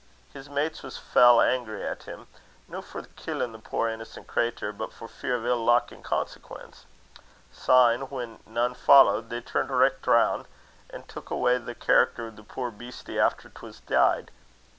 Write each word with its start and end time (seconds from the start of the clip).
His 0.33 0.49
mates 0.49 0.81
was 0.81 0.97
fell 0.97 1.39
angry 1.39 1.83
at 1.85 2.01
him, 2.09 2.25
no 2.67 2.81
for 2.81 3.03
killin' 3.03 3.51
the 3.51 3.59
puir 3.59 3.87
innocent 3.87 4.25
craytur, 4.25 4.71
but 4.75 4.91
for 4.91 5.07
fear 5.07 5.35
o' 5.35 5.45
ill 5.45 5.63
luck 5.63 5.91
in 5.91 6.01
consequence. 6.01 6.87
Syne 7.51 8.09
when 8.09 8.39
nane 8.47 8.73
followed, 8.73 9.29
they 9.29 9.41
turned 9.41 9.69
richt 9.69 10.07
roun', 10.07 10.47
an' 10.89 11.03
took 11.03 11.31
awa' 11.31 11.59
the 11.59 11.75
character 11.75 12.25
o' 12.25 12.29
the 12.31 12.41
puir 12.41 12.71
beastie 12.71 13.19
efter 13.19 13.47
'twas 13.49 13.79
deid. 13.81 14.31